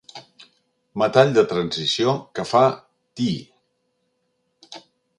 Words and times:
Metall 1.01 1.35
de 1.35 1.43
transició 1.51 2.15
que 2.39 2.47
fa 2.55 2.65
Ti. 3.21 3.31